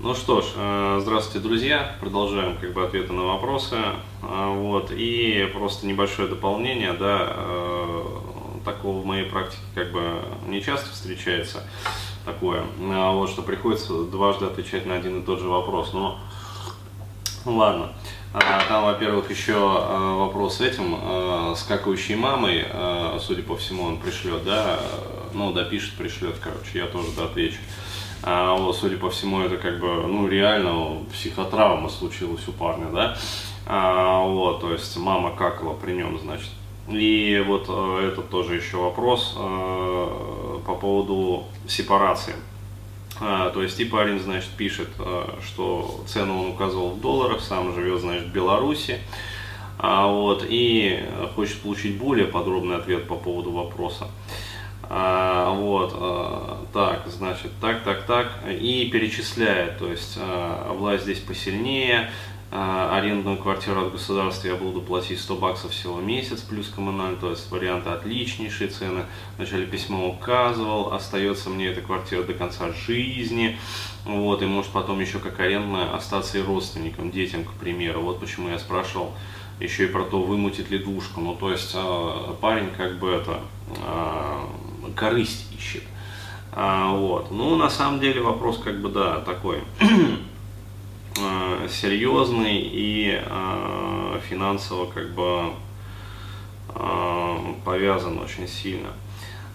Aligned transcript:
Ну 0.00 0.14
что 0.14 0.40
ж, 0.40 0.46
э, 0.56 0.98
здравствуйте, 1.00 1.46
друзья. 1.46 1.94
Продолжаем 2.00 2.56
как 2.56 2.72
бы 2.72 2.84
ответы 2.84 3.12
на 3.12 3.22
вопросы. 3.22 3.76
А, 4.22 4.52
вот. 4.52 4.90
И 4.90 5.48
просто 5.52 5.86
небольшое 5.86 6.28
дополнение, 6.28 6.92
да, 6.92 7.32
э, 7.36 8.04
такого 8.64 9.00
в 9.00 9.06
моей 9.06 9.24
практике 9.26 9.62
как 9.74 9.92
бы 9.92 10.22
не 10.46 10.60
часто 10.60 10.90
встречается 10.90 11.62
такое, 12.24 12.64
вот, 12.78 13.30
что 13.30 13.42
приходится 13.42 14.04
дважды 14.04 14.46
отвечать 14.46 14.86
на 14.86 14.94
один 14.94 15.20
и 15.20 15.24
тот 15.24 15.40
же 15.40 15.48
вопрос. 15.48 15.92
Но 15.92 16.18
ну, 17.44 17.56
ладно. 17.56 17.92
Там, 18.68 18.84
во-первых, 18.84 19.30
еще 19.30 19.52
э, 19.52 20.14
вопрос 20.18 20.56
с 20.56 20.60
этим, 20.62 21.54
с 21.54 21.62
какающей 21.64 22.16
мамой, 22.16 22.64
судя 23.20 23.42
по 23.42 23.56
всему, 23.56 23.84
он 23.84 23.98
пришлет, 23.98 24.42
да, 24.44 24.80
ну, 25.32 25.52
допишет, 25.52 25.94
пришлет, 25.94 26.36
короче, 26.40 26.78
я 26.78 26.86
тоже 26.86 27.08
отвечу. 27.22 27.58
А, 28.22 28.54
вот, 28.54 28.76
судя 28.76 28.96
по 28.96 29.10
всему, 29.10 29.40
это 29.40 29.56
как 29.56 29.80
бы, 29.80 30.06
ну, 30.06 30.28
реально 30.28 30.98
психотравма 31.12 31.88
случилась 31.88 32.46
у 32.48 32.52
парня, 32.52 32.86
да. 32.92 33.16
А, 33.66 34.24
вот, 34.24 34.60
то 34.60 34.72
есть 34.72 34.96
мама 34.96 35.32
какала 35.32 35.74
при 35.74 35.92
нем, 35.92 36.18
значит. 36.20 36.50
И 36.88 37.42
вот 37.46 37.66
э, 37.68 38.08
это 38.08 38.22
тоже 38.22 38.56
еще 38.56 38.76
вопрос 38.78 39.34
э, 39.36 40.58
по 40.66 40.74
поводу 40.74 41.44
сепарации. 41.68 42.34
А, 43.20 43.50
то 43.50 43.62
есть 43.62 43.78
и 43.78 43.84
парень, 43.84 44.18
значит, 44.18 44.50
пишет, 44.50 44.88
э, 44.98 45.24
что 45.46 46.02
цену 46.06 46.42
он 46.42 46.50
указывал 46.50 46.90
в 46.90 47.00
долларах, 47.00 47.40
сам 47.40 47.72
живет, 47.74 48.00
значит, 48.00 48.26
в 48.26 48.32
Беларуси. 48.32 48.98
А, 49.78 50.06
вот, 50.06 50.44
и 50.48 51.04
хочет 51.34 51.60
получить 51.60 51.98
более 51.98 52.26
подробный 52.26 52.76
ответ 52.76 53.06
по 53.06 53.14
поводу 53.14 53.52
вопроса. 53.52 54.08
А, 54.94 55.54
вот, 55.54 55.94
а, 55.96 56.66
так, 56.70 57.06
значит, 57.06 57.50
так, 57.62 57.82
так, 57.82 58.04
так, 58.04 58.40
и 58.46 58.90
перечисляет, 58.92 59.78
то 59.78 59.90
есть 59.90 60.18
а, 60.20 60.70
власть 60.74 61.04
здесь 61.04 61.18
посильнее, 61.18 62.10
а, 62.50 62.98
арендную 62.98 63.38
квартиру 63.38 63.86
от 63.86 63.92
государства 63.92 64.48
я 64.48 64.54
буду 64.54 64.82
платить 64.82 65.18
100 65.18 65.36
баксов 65.36 65.70
всего 65.70 65.94
в 65.94 66.04
месяц 66.04 66.42
плюс 66.42 66.68
коммунальный, 66.68 67.16
то 67.18 67.30
есть 67.30 67.50
варианты 67.50 67.88
отличнейшие 67.88 68.68
цены. 68.68 69.06
Вначале 69.38 69.64
письмо 69.64 70.10
указывал, 70.10 70.92
остается 70.92 71.48
мне 71.48 71.68
эта 71.68 71.80
квартира 71.80 72.22
до 72.22 72.34
конца 72.34 72.70
жизни, 72.86 73.56
вот, 74.04 74.42
и 74.42 74.44
может 74.44 74.72
потом 74.72 75.00
еще 75.00 75.20
как 75.20 75.40
арендная 75.40 75.94
остаться 75.94 76.36
и 76.36 76.42
родственникам, 76.42 77.10
детям, 77.10 77.44
к 77.46 77.52
примеру. 77.52 78.02
Вот 78.02 78.20
почему 78.20 78.50
я 78.50 78.58
спрашивал 78.58 79.14
еще 79.58 79.84
и 79.84 79.88
про 79.88 80.04
то, 80.04 80.20
вымутит 80.22 80.70
ли 80.70 80.76
душку. 80.76 81.22
Ну, 81.22 81.34
то 81.34 81.50
есть 81.50 81.74
парень 82.42 82.70
как 82.76 82.98
бы 82.98 83.08
это 83.08 83.40
корысть 85.02 85.46
ищет. 85.58 85.82
А, 86.52 86.94
вот. 86.94 87.30
Ну, 87.30 87.56
на 87.56 87.68
самом 87.68 87.98
деле 88.00 88.20
вопрос 88.20 88.58
как 88.58 88.80
бы, 88.80 88.88
да, 88.88 89.20
такой 89.20 89.58
а, 91.20 91.66
серьезный 91.68 92.60
и 92.60 93.20
а, 93.26 94.20
финансово 94.28 94.90
как 94.90 95.12
бы 95.14 95.54
а, 96.68 97.54
повязан 97.64 98.18
очень 98.18 98.46
сильно. 98.46 98.90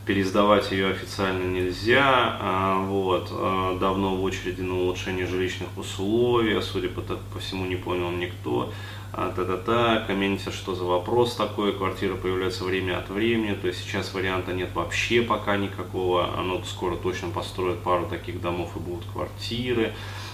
Пересдавать 0.05 0.71
ее 0.71 0.89
официально 0.89 1.43
нельзя, 1.43 2.37
а, 2.41 2.85
вот, 2.85 3.29
а, 3.31 3.77
давно 3.79 4.15
в 4.15 4.23
очереди 4.23 4.61
на 4.61 4.79
улучшение 4.79 5.27
жилищных 5.27 5.69
условий, 5.77 6.59
судя 6.61 6.89
по, 6.89 7.01
по 7.01 7.39
всему 7.39 7.65
не 7.65 7.75
понял 7.75 8.11
никто 8.11 8.73
а, 9.13 9.31
та-та-та, 9.35 10.03
комменте, 10.05 10.51
что 10.51 10.75
за 10.75 10.83
вопрос 10.83 11.35
такой, 11.35 11.73
квартира 11.73 12.15
появляется 12.15 12.63
время 12.63 12.99
от 12.99 13.09
времени, 13.09 13.53
то 13.53 13.67
есть 13.67 13.81
сейчас 13.81 14.13
варианта 14.13 14.53
нет 14.53 14.69
вообще 14.73 15.21
пока 15.21 15.57
никакого, 15.57 16.37
оно 16.37 16.61
скоро 16.63 16.95
точно 16.95 17.29
построят 17.29 17.79
пару 17.79 18.05
таких 18.05 18.41
домов 18.41 18.71
и 18.75 18.79
будут 18.79 19.05
квартиры. 19.11 19.93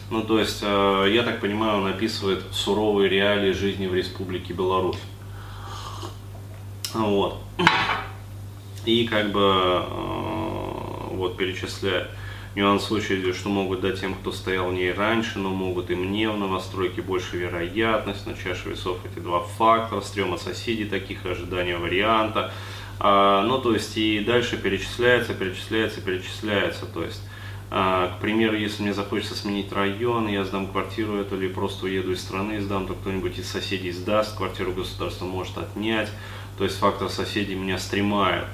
Ну, 0.09 0.21
то 0.21 0.39
есть, 0.39 0.59
э, 0.61 1.07
я 1.13 1.23
так 1.23 1.39
понимаю, 1.39 1.81
он 1.81 1.87
описывает 1.87 2.43
суровые 2.51 3.09
реалии 3.09 3.51
жизни 3.51 3.87
в 3.87 3.95
Республике 3.95 4.53
Беларусь. 4.53 4.99
Вот. 6.93 7.37
И 8.85 9.07
как 9.07 9.31
бы 9.31 9.41
э, 9.41 9.83
вот 11.11 11.37
перечисляет 11.37 12.09
Нюанс 12.55 12.83
случае, 12.83 13.33
что 13.33 13.49
могут 13.49 13.81
дать 13.81 13.99
тем, 13.99 14.13
кто 14.13 14.31
стоял 14.31 14.69
в 14.69 14.73
ней 14.73 14.93
раньше, 14.93 15.39
но 15.39 15.49
могут 15.49 15.89
и 15.89 15.95
мне 15.95 16.29
в 16.29 16.37
новостройке 16.37 17.01
больше 17.01 17.37
вероятность. 17.37 18.27
На 18.27 18.35
чаше 18.35 18.69
весов 18.69 18.99
эти 19.05 19.19
два 19.19 19.39
фактора, 19.39 20.01
стрёма 20.01 20.37
соседей 20.37 20.85
таких, 20.85 21.25
ожидания 21.25 21.77
варианта. 21.77 22.51
А, 22.99 23.43
ну, 23.43 23.59
то 23.59 23.73
есть, 23.73 23.97
и 23.97 24.19
дальше 24.19 24.57
перечисляется, 24.57 25.33
перечисляется, 25.33 26.01
перечисляется. 26.01 26.85
То 26.85 27.03
есть, 27.03 27.23
а, 27.71 28.15
к 28.17 28.21
примеру, 28.21 28.55
если 28.55 28.83
мне 28.83 28.93
захочется 28.93 29.35
сменить 29.35 29.73
район, 29.73 30.27
я 30.27 30.45
сдам 30.45 30.67
квартиру 30.67 31.15
эту 31.15 31.37
или 31.37 31.47
просто 31.47 31.85
уеду 31.85 32.11
из 32.11 32.21
страны, 32.21 32.61
сдам, 32.61 32.85
то 32.85 32.93
кто-нибудь 32.93 33.39
из 33.39 33.49
соседей 33.49 33.91
сдаст, 33.91 34.37
квартиру 34.37 34.73
государство 34.73 35.25
может 35.25 35.57
отнять. 35.57 36.09
То 36.59 36.65
есть 36.65 36.77
фактор 36.77 37.09
соседей 37.09 37.55
меня 37.55 37.79
стремает. 37.79 38.45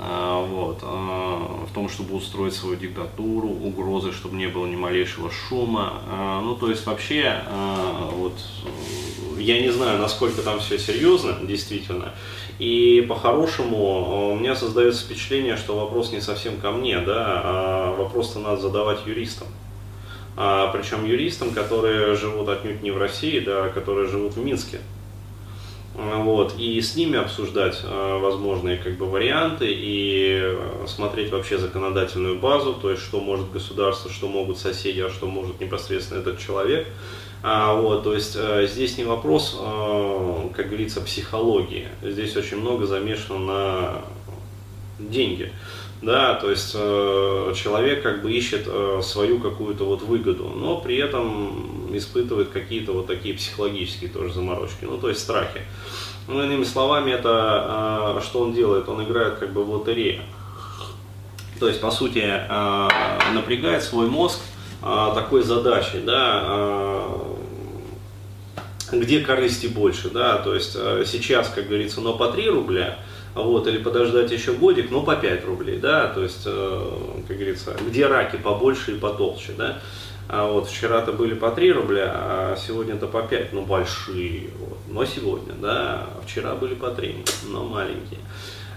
А, 0.00 0.40
вот, 0.46 0.78
а, 0.82 1.66
в 1.68 1.72
том, 1.74 1.88
чтобы 1.88 2.14
устроить 2.14 2.54
свою 2.54 2.76
диктатуру, 2.76 3.48
угрозы, 3.48 4.12
чтобы 4.12 4.36
не 4.36 4.46
было 4.46 4.66
ни 4.66 4.76
малейшего 4.76 5.30
шума. 5.30 6.02
А, 6.08 6.40
ну, 6.40 6.54
то 6.54 6.70
есть 6.70 6.86
вообще, 6.86 7.42
вот, 8.12 8.34
я 9.38 9.60
не 9.60 9.70
знаю, 9.70 9.98
насколько 9.98 10.42
там 10.42 10.60
все 10.60 10.78
серьезно, 10.78 11.36
действительно. 11.42 12.14
И 12.60 13.04
по-хорошему 13.08 14.32
у 14.32 14.36
меня 14.36 14.54
создается 14.54 15.04
впечатление, 15.04 15.56
что 15.56 15.78
вопрос 15.78 16.12
не 16.12 16.20
совсем 16.20 16.58
ко 16.58 16.70
мне, 16.70 17.00
да, 17.00 17.42
а 17.44 17.96
вопрос-то 17.96 18.38
надо 18.38 18.60
задавать 18.60 19.06
юристам. 19.06 19.48
А, 20.36 20.68
причем 20.68 21.04
юристам, 21.04 21.50
которые 21.50 22.14
живут 22.14 22.48
отнюдь 22.48 22.82
не 22.82 22.92
в 22.92 22.98
России, 22.98 23.40
да, 23.40 23.68
которые 23.68 24.06
живут 24.08 24.34
в 24.34 24.44
Минске. 24.44 24.78
Вот, 25.98 26.54
и 26.56 26.80
с 26.80 26.94
ними 26.94 27.18
обсуждать 27.18 27.80
э, 27.82 28.18
возможные 28.18 28.76
как 28.76 28.96
бы, 28.96 29.06
варианты 29.06 29.66
и 29.68 30.38
э, 30.40 30.86
смотреть 30.86 31.32
вообще 31.32 31.58
законодательную 31.58 32.38
базу, 32.38 32.72
то 32.74 32.92
есть 32.92 33.02
что 33.02 33.18
может 33.18 33.50
государство, 33.50 34.08
что 34.08 34.28
могут 34.28 34.58
соседи, 34.58 35.00
а 35.00 35.10
что 35.10 35.26
может 35.26 35.60
непосредственно 35.60 36.20
этот 36.20 36.38
человек. 36.38 36.86
А, 37.42 37.74
вот, 37.74 38.04
то 38.04 38.14
есть 38.14 38.36
э, 38.38 38.68
здесь 38.70 38.96
не 38.96 39.02
вопрос, 39.02 39.60
как 40.54 40.68
говорится, 40.68 41.00
психологии. 41.00 41.88
Здесь 42.00 42.36
очень 42.36 42.58
много 42.58 42.86
замешано 42.86 43.38
на 43.40 44.04
деньги. 45.00 45.50
Да, 46.00 46.34
то 46.34 46.48
есть 46.48 46.72
э, 46.74 47.52
человек 47.56 48.04
как 48.04 48.22
бы 48.22 48.30
ищет 48.30 48.64
э, 48.66 49.00
свою 49.02 49.40
какую-то 49.40 49.84
вот 49.84 50.02
выгоду, 50.02 50.48
но 50.48 50.80
при 50.80 50.96
этом 50.96 51.96
испытывает 51.96 52.50
какие-то 52.50 52.92
вот 52.92 53.08
такие 53.08 53.34
психологические 53.34 54.08
тоже 54.08 54.32
заморочки, 54.32 54.84
ну 54.84 54.98
то 54.98 55.08
есть 55.08 55.20
страхи. 55.20 55.62
Ну, 56.28 56.42
иными 56.42 56.64
словами, 56.64 57.10
это 57.10 58.18
э, 58.18 58.20
что 58.22 58.40
он 58.40 58.52
делает? 58.52 58.88
Он 58.88 59.02
играет 59.02 59.38
как 59.38 59.52
бы 59.52 59.64
в 59.64 59.70
лотерею. 59.70 60.22
То 61.58 61.66
есть, 61.66 61.80
по 61.80 61.90
сути, 61.90 62.22
э, 62.22 62.88
напрягает 63.32 63.82
свой 63.82 64.08
мозг 64.08 64.38
э, 64.82 65.12
такой 65.14 65.42
задачей, 65.42 66.00
да, 66.04 66.44
э, 66.46 67.28
где 68.92 69.20
корысти 69.20 69.66
больше, 69.66 70.10
да, 70.10 70.36
то 70.36 70.54
есть 70.54 70.76
э, 70.76 71.04
сейчас, 71.06 71.48
как 71.48 71.66
говорится, 71.66 72.00
но 72.02 72.12
по 72.12 72.28
3 72.28 72.50
рубля, 72.50 72.98
вот, 73.42 73.66
или 73.66 73.78
подождать 73.78 74.30
еще 74.30 74.52
годик, 74.52 74.90
но 74.90 75.02
по 75.02 75.16
5 75.16 75.44
рублей, 75.44 75.78
да, 75.78 76.08
то 76.08 76.22
есть, 76.22 76.42
э, 76.46 76.90
как 77.26 77.36
говорится, 77.36 77.76
где 77.88 78.06
раки 78.06 78.36
побольше 78.36 78.92
и 78.92 78.98
потолще, 78.98 79.52
да, 79.56 79.80
а 80.28 80.46
вот 80.46 80.68
вчера-то 80.68 81.12
были 81.12 81.34
по 81.34 81.50
3 81.50 81.72
рубля, 81.72 82.12
а 82.14 82.56
сегодня-то 82.56 83.06
по 83.06 83.22
5, 83.22 83.52
ну 83.52 83.64
большие, 83.64 84.50
вот, 84.58 84.78
но 84.88 85.04
сегодня, 85.04 85.54
да, 85.54 86.06
а 86.06 86.22
вчера 86.26 86.54
были 86.54 86.74
по 86.74 86.90
3, 86.90 87.24
но 87.50 87.64
маленькие. 87.64 88.20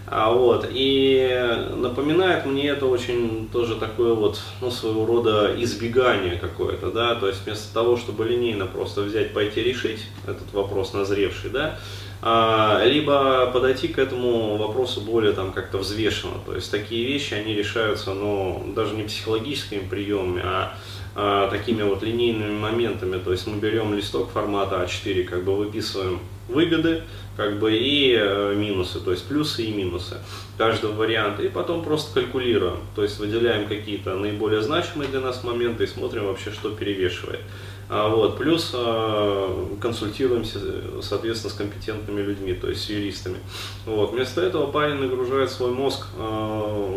А 0.07 0.31
вот, 0.31 0.67
и 0.69 1.67
напоминает 1.75 2.45
мне 2.45 2.67
это 2.67 2.85
очень 2.85 3.47
тоже 3.49 3.75
такое 3.75 4.13
вот, 4.13 4.41
ну, 4.59 4.69
своего 4.69 5.05
рода 5.05 5.55
избегание 5.57 6.35
какое-то, 6.35 6.91
да, 6.91 7.15
то 7.15 7.27
есть 7.27 7.45
вместо 7.45 7.73
того, 7.73 7.95
чтобы 7.95 8.25
линейно 8.25 8.65
просто 8.65 9.01
взять, 9.01 9.33
пойти 9.33 9.63
решить 9.63 9.99
этот 10.25 10.51
вопрос 10.51 10.93
назревший, 10.93 11.49
да, 11.51 11.79
а, 12.21 12.83
либо 12.83 13.47
подойти 13.47 13.87
к 13.87 13.97
этому 13.97 14.57
вопросу 14.57 15.01
более 15.01 15.33
там 15.33 15.53
как-то 15.53 15.79
взвешенно. 15.79 16.35
То 16.45 16.53
есть 16.55 16.69
такие 16.69 17.05
вещи, 17.05 17.33
они 17.33 17.55
решаются, 17.55 18.13
ну, 18.13 18.71
даже 18.75 18.95
не 18.95 19.03
психологическими 19.03 19.87
приемами, 19.87 20.41
а, 20.43 20.73
а 21.15 21.49
такими 21.49 21.83
вот 21.83 22.03
линейными 22.03 22.57
моментами. 22.57 23.17
То 23.19 23.31
есть 23.31 23.47
мы 23.47 23.57
берем 23.57 23.93
листок 23.93 24.29
формата 24.31 24.83
А4, 24.83 25.23
как 25.23 25.43
бы 25.43 25.55
выписываем 25.55 26.19
выгоды, 26.47 27.03
как 27.37 27.59
бы 27.59 27.75
и 27.75 28.15
э, 28.17 28.53
минусы, 28.55 28.99
то 28.99 29.11
есть 29.11 29.25
плюсы 29.27 29.63
и 29.63 29.73
минусы 29.73 30.17
каждого 30.57 30.93
варианта, 30.93 31.43
и 31.43 31.49
потом 31.49 31.83
просто 31.83 32.13
калькулируем, 32.13 32.79
то 32.95 33.03
есть 33.03 33.19
выделяем 33.19 33.67
какие-то 33.67 34.15
наиболее 34.15 34.61
значимые 34.61 35.09
для 35.09 35.21
нас 35.21 35.43
моменты 35.43 35.85
и 35.85 35.87
смотрим 35.87 36.25
вообще, 36.25 36.51
что 36.51 36.69
перевешивает. 36.71 37.41
А, 37.89 38.09
вот, 38.09 38.37
плюс 38.37 38.71
а, 38.73 39.75
консультируемся, 39.81 40.59
соответственно, 41.01 41.53
с 41.53 41.57
компетентными 41.57 42.21
людьми, 42.21 42.53
то 42.53 42.69
есть 42.69 42.83
с 42.85 42.89
юристами. 42.89 43.37
Вот, 43.85 44.11
вместо 44.11 44.41
этого 44.41 44.67
парень 44.71 44.95
нагружает 44.95 45.51
свой 45.51 45.71
мозг, 45.71 46.07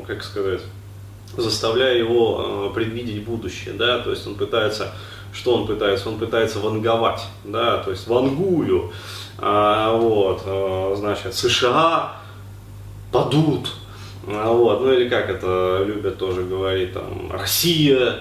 как 0.06 0.22
сказать, 0.22 0.60
заставляя 1.36 1.96
его 1.96 2.70
э, 2.70 2.74
предвидеть 2.74 3.24
будущее, 3.24 3.74
да, 3.74 3.98
то 3.98 4.10
есть 4.10 4.26
он 4.26 4.34
пытается, 4.34 4.92
что 5.32 5.54
он 5.54 5.66
пытается? 5.66 6.08
Он 6.08 6.18
пытается 6.18 6.60
ванговать, 6.60 7.22
да, 7.44 7.78
то 7.78 7.90
есть 7.90 8.06
вангую, 8.06 8.92
а, 9.38 9.96
вот, 9.96 10.42
а, 10.46 10.94
значит, 10.96 11.34
США 11.34 12.16
падут, 13.12 13.72
а, 14.26 14.52
вот, 14.52 14.80
ну 14.80 14.92
или 14.92 15.08
как 15.08 15.28
это 15.28 15.84
любят 15.86 16.18
тоже 16.18 16.44
говорить, 16.44 16.92
там, 16.92 17.30
Россия 17.30 18.20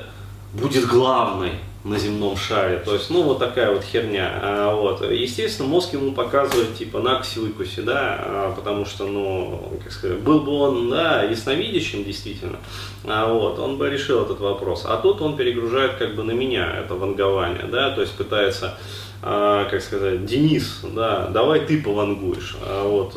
будет 0.53 0.87
главной, 0.87 1.53
на 1.83 1.99
земном 1.99 2.37
шаре. 2.37 2.77
То 2.79 2.93
есть, 2.93 3.09
ну, 3.09 3.23
вот 3.23 3.39
такая 3.39 3.73
вот 3.73 3.83
херня. 3.83 4.39
А, 4.41 4.75
вот. 4.75 5.01
Естественно, 5.09 5.67
мозг 5.67 5.93
ему 5.93 6.13
показывает, 6.13 6.77
типа, 6.77 6.99
на 6.99 7.19
ксилыкусе, 7.19 7.81
да, 7.81 8.17
а, 8.19 8.53
потому 8.55 8.85
что, 8.85 9.05
ну, 9.05 9.73
как 9.83 9.91
сказать, 9.91 10.19
был 10.19 10.39
бы 10.41 10.53
он, 10.53 10.89
да, 10.89 11.23
ясновидящим, 11.23 12.03
действительно, 12.03 12.59
а, 13.03 13.31
вот, 13.33 13.59
он 13.59 13.77
бы 13.77 13.89
решил 13.89 14.21
этот 14.21 14.39
вопрос. 14.39 14.85
А 14.85 14.97
тут 14.97 15.21
он 15.21 15.35
перегружает, 15.35 15.95
как 15.95 16.15
бы, 16.15 16.23
на 16.23 16.31
меня 16.31 16.73
это 16.79 16.95
вангование, 16.95 17.65
да, 17.69 17.91
то 17.91 18.01
есть 18.01 18.13
пытается 18.13 18.77
а, 19.25 19.65
как 19.69 19.81
сказать, 19.81 20.25
Денис, 20.25 20.81
да, 20.83 21.27
давай 21.27 21.61
ты 21.61 21.81
повангуешь. 21.81 22.57
А 22.61 22.85
вот 22.85 23.15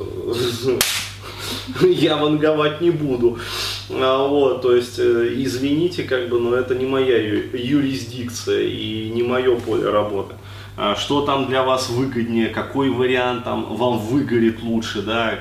я 1.83 2.17
ванговать 2.17 2.81
не 2.81 2.91
буду. 2.91 3.39
А, 3.91 4.27
вот, 4.27 4.63
то 4.63 4.75
есть, 4.75 4.99
э, 4.99 5.29
извините, 5.37 6.03
как 6.05 6.29
бы, 6.29 6.41
но 6.41 6.55
это 6.55 6.75
не 6.75 6.87
моя 6.87 7.17
юрисдикция 7.17 8.63
и 8.63 9.11
не 9.11 9.23
мое 9.23 9.57
поле 9.57 9.89
работы. 9.89 10.35
А, 10.79 10.95
что 10.95 11.23
там 11.23 11.47
для 11.47 11.63
вас 11.63 11.89
выгоднее, 11.89 12.49
какой 12.49 12.91
вариант 12.91 13.45
там 13.45 13.77
вам 13.77 13.99
выгорит 13.99 14.63
лучше, 14.63 15.01
да, 15.01 15.39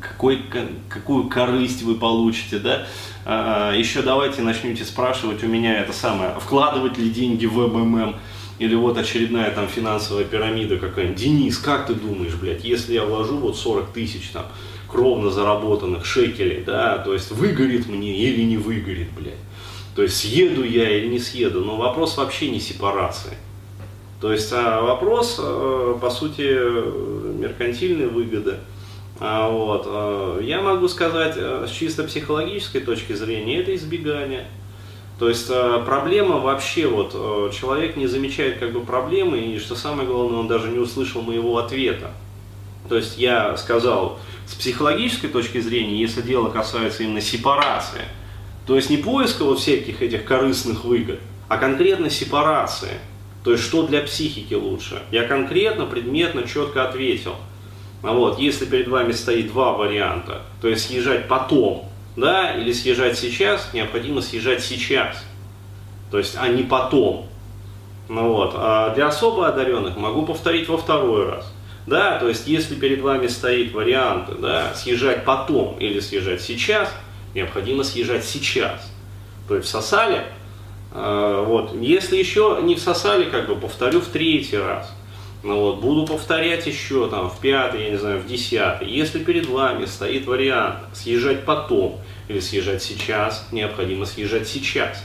какой, 0.00 0.42
какую 0.88 1.28
корысть 1.28 1.82
вы 1.82 1.94
получите, 1.94 2.58
да. 2.58 2.86
А, 3.24 3.72
еще 3.72 4.02
давайте 4.02 4.42
начнете 4.42 4.84
спрашивать 4.84 5.44
у 5.44 5.46
меня 5.46 5.78
это 5.78 5.92
самое, 5.92 6.34
вкладывать 6.40 6.98
ли 6.98 7.10
деньги 7.10 7.46
в 7.46 7.58
МММ, 7.58 8.16
или 8.58 8.74
вот 8.74 8.98
очередная 8.98 9.50
там 9.50 9.68
финансовая 9.68 10.24
пирамида 10.24 10.78
какая-нибудь. 10.78 11.16
Денис, 11.16 11.58
как 11.58 11.86
ты 11.86 11.94
думаешь, 11.94 12.34
блядь, 12.34 12.64
если 12.64 12.94
я 12.94 13.04
вложу 13.04 13.36
вот 13.36 13.56
40 13.56 13.92
тысяч 13.92 14.30
там, 14.32 14.46
кровно 14.92 15.30
заработанных 15.30 16.04
шекелей, 16.04 16.62
да, 16.64 16.98
то 16.98 17.14
есть 17.14 17.30
выгорит 17.30 17.88
мне 17.88 18.14
или 18.14 18.42
не 18.42 18.58
выгорит, 18.58 19.10
блядь. 19.12 19.34
То 19.96 20.02
есть 20.02 20.16
съеду 20.16 20.62
я 20.62 20.88
или 20.98 21.08
не 21.08 21.18
съеду, 21.18 21.64
но 21.64 21.76
вопрос 21.76 22.16
вообще 22.16 22.50
не 22.50 22.60
сепарации. 22.60 23.36
То 24.20 24.32
есть 24.32 24.52
а 24.52 24.80
вопрос, 24.80 25.36
э, 25.42 25.98
по 26.00 26.08
сути, 26.08 26.42
меркантильной 27.40 28.06
выгоды. 28.06 28.56
А 29.18 29.48
вот, 29.48 29.84
э, 29.86 30.40
я 30.44 30.62
могу 30.62 30.86
сказать, 30.88 31.34
э, 31.36 31.66
с 31.68 31.72
чисто 31.72 32.04
психологической 32.04 32.82
точки 32.82 33.14
зрения, 33.14 33.58
это 33.58 33.74
избегание. 33.74 34.46
То 35.18 35.28
есть 35.28 35.48
проблема 35.86 36.38
вообще, 36.38 36.88
вот 36.88 37.12
человек 37.52 37.96
не 37.96 38.08
замечает 38.08 38.58
как 38.58 38.72
бы 38.72 38.80
проблемы, 38.80 39.38
и 39.38 39.58
что 39.58 39.76
самое 39.76 40.08
главное, 40.08 40.40
он 40.40 40.48
даже 40.48 40.68
не 40.68 40.78
услышал 40.78 41.22
моего 41.22 41.58
ответа. 41.58 42.10
То 42.92 42.98
есть 42.98 43.16
я 43.16 43.56
сказал, 43.56 44.18
с 44.46 44.52
психологической 44.52 45.30
точки 45.30 45.62
зрения, 45.62 45.98
если 45.98 46.20
дело 46.20 46.50
касается 46.50 47.04
именно 47.04 47.22
сепарации, 47.22 48.02
то 48.66 48.76
есть 48.76 48.90
не 48.90 48.98
поиска 48.98 49.44
вот 49.44 49.60
всяких 49.60 50.02
этих 50.02 50.26
корыстных 50.26 50.84
выгод, 50.84 51.18
а 51.48 51.56
конкретно 51.56 52.10
сепарации. 52.10 52.98
То 53.44 53.52
есть 53.52 53.64
что 53.64 53.86
для 53.86 54.02
психики 54.02 54.52
лучше. 54.52 55.00
Я 55.10 55.26
конкретно, 55.26 55.86
предметно, 55.86 56.46
четко 56.46 56.86
ответил. 56.86 57.36
А 58.02 58.12
вот, 58.12 58.38
если 58.38 58.66
перед 58.66 58.88
вами 58.88 59.12
стоит 59.12 59.48
два 59.48 59.72
варианта, 59.72 60.42
то 60.60 60.68
есть 60.68 60.88
съезжать 60.88 61.28
потом, 61.28 61.88
да, 62.16 62.52
или 62.52 62.72
съезжать 62.72 63.18
сейчас, 63.18 63.70
необходимо 63.72 64.20
съезжать 64.20 64.62
сейчас. 64.62 65.16
То 66.10 66.18
есть, 66.18 66.36
а 66.38 66.46
не 66.46 66.62
потом. 66.62 67.26
Ну 68.10 68.34
вот. 68.34 68.52
А 68.54 68.94
для 68.94 69.06
особо 69.06 69.48
одаренных 69.48 69.96
могу 69.96 70.26
повторить 70.26 70.68
во 70.68 70.76
второй 70.76 71.30
раз. 71.30 71.50
Да, 71.86 72.18
то 72.18 72.28
есть 72.28 72.46
если 72.46 72.76
перед 72.76 73.00
вами 73.00 73.26
стоит 73.26 73.72
вариант 73.72 74.40
да, 74.40 74.72
съезжать 74.74 75.24
потом 75.24 75.78
или 75.78 75.98
съезжать 75.98 76.40
сейчас, 76.40 76.92
необходимо 77.34 77.82
съезжать 77.82 78.24
сейчас. 78.24 78.90
То 79.48 79.56
есть 79.56 79.66
всосали, 79.66 80.22
э, 80.92 81.44
вот, 81.46 81.74
если 81.74 82.16
еще 82.16 82.60
не 82.62 82.76
всосали, 82.76 83.28
как 83.28 83.48
бы 83.48 83.56
повторю 83.56 84.00
в 84.00 84.06
третий 84.06 84.58
раз. 84.58 84.92
Ну, 85.42 85.58
вот, 85.58 85.80
буду 85.80 86.06
повторять 86.06 86.68
еще 86.68 87.08
там 87.08 87.28
в 87.28 87.40
пятый, 87.40 87.82
я 87.82 87.90
не 87.90 87.96
знаю, 87.96 88.20
в 88.20 88.26
десятый. 88.26 88.88
Если 88.88 89.18
перед 89.18 89.46
вами 89.46 89.86
стоит 89.86 90.24
вариант 90.26 90.76
съезжать 90.92 91.44
потом 91.44 91.98
или 92.28 92.38
съезжать 92.38 92.80
сейчас, 92.80 93.48
необходимо 93.50 94.06
съезжать 94.06 94.46
сейчас. 94.46 95.04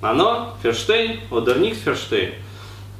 Оно, 0.00 0.56
Ферштейн, 0.62 1.20
Одерник 1.30 1.74
Ферштейн– 1.74 2.32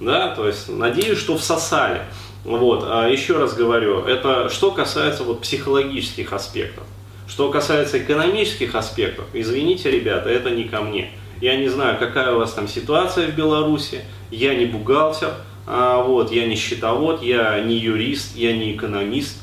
да, 0.00 0.34
то 0.34 0.46
есть 0.46 0.68
надеюсь, 0.68 1.18
что 1.18 1.36
всосали. 1.36 2.02
Вот, 2.44 2.84
а 2.86 3.08
еще 3.08 3.38
раз 3.38 3.54
говорю, 3.54 4.04
это 4.04 4.48
что 4.48 4.70
касается 4.70 5.24
вот 5.24 5.40
психологических 5.40 6.32
аспектов. 6.32 6.84
Что 7.26 7.50
касается 7.50 7.98
экономических 7.98 8.74
аспектов, 8.76 9.24
извините, 9.32 9.90
ребята, 9.90 10.28
это 10.30 10.50
не 10.50 10.64
ко 10.64 10.80
мне. 10.80 11.10
Я 11.40 11.56
не 11.56 11.68
знаю, 11.68 11.98
какая 11.98 12.34
у 12.34 12.38
вас 12.38 12.52
там 12.52 12.68
ситуация 12.68 13.26
в 13.26 13.34
Беларуси, 13.34 14.02
я 14.30 14.54
не 14.54 14.64
бухгалтер, 14.66 15.34
а, 15.66 16.02
вот, 16.02 16.30
я 16.30 16.46
не 16.46 16.54
счетовод, 16.54 17.22
я 17.22 17.60
не 17.60 17.76
юрист, 17.76 18.36
я 18.36 18.56
не 18.56 18.76
экономист, 18.76 19.42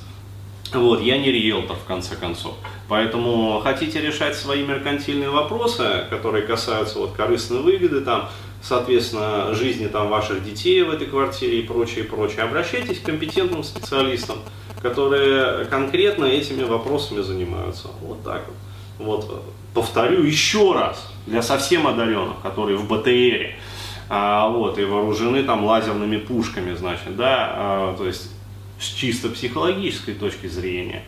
вот, 0.74 1.02
я 1.02 1.18
не 1.18 1.30
риэлтор, 1.30 1.76
в 1.76 1.84
конце 1.84 2.16
концов. 2.16 2.56
Поэтому 2.88 3.60
хотите 3.62 4.00
решать 4.02 4.36
свои 4.36 4.64
меркантильные 4.64 5.30
вопросы, 5.30 6.06
которые 6.10 6.46
касаются 6.46 7.00
вот 7.00 7.12
корыстной 7.12 7.62
выгоды, 7.62 8.02
там, 8.02 8.30
соответственно, 8.64 9.54
жизни 9.54 9.88
там 9.88 10.10
ваших 10.10 10.44
детей 10.44 10.82
в 10.84 10.90
этой 10.90 11.08
квартире 11.08 11.60
и 11.60 11.64
прочее, 11.64 12.06
прочее, 12.06 12.44
обращайтесь 12.44 13.00
к 13.00 13.04
компетентным 13.04 13.64
специалистам, 13.64 14.38
которые 14.82 15.66
конкретно 15.66 16.26
этими 16.26 16.64
вопросами 16.64 17.22
занимаются. 17.22 17.90
Вот 18.02 18.24
так 18.24 18.46
вот. 18.48 18.56
Вот, 19.00 19.44
повторю 19.74 20.24
еще 20.24 20.74
раз, 20.74 21.12
для 21.26 21.42
совсем 21.42 21.88
одаренных, 21.88 22.42
которые 22.42 22.78
в 22.78 22.88
БТРе, 22.88 23.56
а, 24.08 24.48
вот, 24.48 24.78
и 24.78 24.86
вооружены 24.86 25.44
там 25.44 25.66
лазерными 25.66 26.18
пушками, 26.18 26.76
значит, 26.76 27.16
да, 27.16 27.52
а, 27.54 27.96
то 27.98 28.06
есть 28.06 28.30
с 28.80 28.86
чисто 28.86 29.30
психологической 29.30 30.14
точки 30.14 30.48
зрения, 30.48 31.04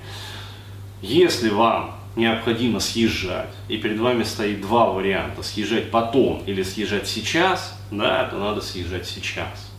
если 1.02 1.50
вам 1.50 1.96
необходимо 2.16 2.80
съезжать, 2.80 3.54
и 3.68 3.78
перед 3.78 4.00
вами 4.00 4.24
стоит 4.24 4.62
два 4.62 4.92
варианта, 4.92 5.44
съезжать 5.44 5.92
потом 5.92 6.44
или 6.46 6.64
съезжать 6.64 7.08
сейчас, 7.08 7.78
да, 7.92 8.26
то 8.26 8.38
надо 8.38 8.62
съезжать 8.62 9.08
сейчас. 9.08 9.72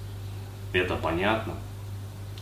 Это 0.72 0.96
понятно? 0.96 1.54